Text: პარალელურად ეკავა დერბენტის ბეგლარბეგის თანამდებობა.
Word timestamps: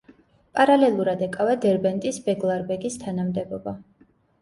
პარალელურად 0.59 1.21
ეკავა 1.27 1.57
დერბენტის 1.67 2.19
ბეგლარბეგის 2.31 3.01
თანამდებობა. 3.07 3.81